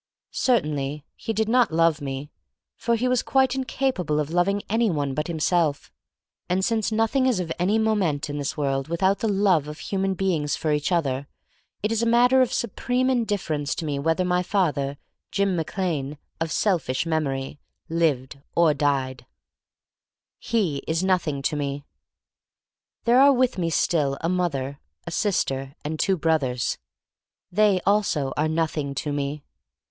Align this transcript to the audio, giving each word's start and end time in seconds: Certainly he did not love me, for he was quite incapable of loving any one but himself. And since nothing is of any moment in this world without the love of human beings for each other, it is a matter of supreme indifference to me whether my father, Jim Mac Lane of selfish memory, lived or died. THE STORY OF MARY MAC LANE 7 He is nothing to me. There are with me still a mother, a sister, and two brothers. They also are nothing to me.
Certainly 0.31 1.05
he 1.15 1.31
did 1.31 1.47
not 1.47 1.71
love 1.71 2.01
me, 2.01 2.31
for 2.75 2.95
he 2.95 3.07
was 3.07 3.21
quite 3.21 3.53
incapable 3.53 4.19
of 4.19 4.31
loving 4.31 4.63
any 4.67 4.89
one 4.89 5.13
but 5.13 5.27
himself. 5.27 5.91
And 6.49 6.65
since 6.65 6.91
nothing 6.91 7.27
is 7.27 7.39
of 7.39 7.51
any 7.59 7.77
moment 7.77 8.27
in 8.27 8.39
this 8.39 8.57
world 8.57 8.87
without 8.87 9.19
the 9.19 9.27
love 9.27 9.67
of 9.67 9.77
human 9.77 10.15
beings 10.15 10.55
for 10.55 10.71
each 10.71 10.91
other, 10.91 11.27
it 11.83 11.91
is 11.91 12.01
a 12.01 12.07
matter 12.07 12.41
of 12.41 12.51
supreme 12.51 13.11
indifference 13.11 13.75
to 13.75 13.85
me 13.85 13.99
whether 13.99 14.25
my 14.25 14.41
father, 14.41 14.97
Jim 15.29 15.55
Mac 15.55 15.77
Lane 15.77 16.17
of 16.39 16.51
selfish 16.51 17.05
memory, 17.05 17.59
lived 17.87 18.39
or 18.55 18.73
died. 18.73 19.27
THE 20.39 20.47
STORY 20.47 20.63
OF 20.63 20.63
MARY 20.63 20.73
MAC 20.73 20.73
LANE 20.73 20.79
7 20.79 20.79
He 20.79 20.91
is 20.91 21.03
nothing 21.03 21.41
to 21.43 21.55
me. 21.55 21.83
There 23.03 23.19
are 23.19 23.31
with 23.33 23.59
me 23.59 23.69
still 23.69 24.17
a 24.21 24.27
mother, 24.29 24.79
a 25.05 25.11
sister, 25.11 25.75
and 25.85 25.99
two 25.99 26.17
brothers. 26.17 26.79
They 27.51 27.79
also 27.85 28.33
are 28.35 28.49
nothing 28.49 28.95
to 28.95 29.13
me. 29.13 29.43